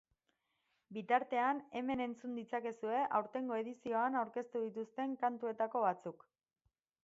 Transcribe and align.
Bitartean, 0.95 1.59
hemen 1.81 2.01
entzun 2.07 2.33
ditzakezue 2.41 3.03
aurtengo 3.19 3.61
edizioan 3.65 4.19
aurkeztu 4.25 4.65
dituzten 4.67 5.17
kantuetako 5.25 5.87
batzuk. 5.89 6.29